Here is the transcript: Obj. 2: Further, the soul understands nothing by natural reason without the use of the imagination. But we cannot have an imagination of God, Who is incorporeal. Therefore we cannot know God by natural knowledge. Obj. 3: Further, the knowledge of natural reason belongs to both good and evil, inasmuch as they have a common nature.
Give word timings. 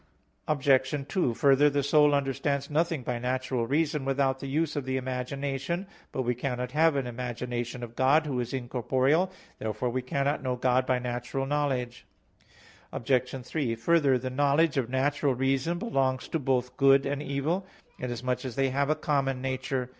Obj. 0.47 1.07
2: 1.07 1.35
Further, 1.35 1.69
the 1.69 1.83
soul 1.83 2.15
understands 2.15 2.71
nothing 2.71 3.03
by 3.03 3.19
natural 3.19 3.67
reason 3.67 4.03
without 4.03 4.39
the 4.39 4.47
use 4.47 4.75
of 4.75 4.85
the 4.85 4.97
imagination. 4.97 5.85
But 6.11 6.23
we 6.23 6.33
cannot 6.33 6.71
have 6.71 6.95
an 6.95 7.05
imagination 7.05 7.83
of 7.83 7.95
God, 7.95 8.25
Who 8.25 8.39
is 8.39 8.51
incorporeal. 8.51 9.31
Therefore 9.59 9.91
we 9.91 10.01
cannot 10.01 10.41
know 10.41 10.55
God 10.55 10.87
by 10.87 10.97
natural 10.97 11.45
knowledge. 11.45 12.07
Obj. 12.91 13.45
3: 13.45 13.75
Further, 13.75 14.17
the 14.17 14.31
knowledge 14.31 14.75
of 14.75 14.89
natural 14.89 15.35
reason 15.35 15.77
belongs 15.77 16.27
to 16.29 16.39
both 16.39 16.77
good 16.77 17.05
and 17.05 17.21
evil, 17.21 17.67
inasmuch 17.99 18.43
as 18.43 18.55
they 18.55 18.71
have 18.71 18.89
a 18.89 18.95
common 18.95 19.39
nature. 19.39 19.87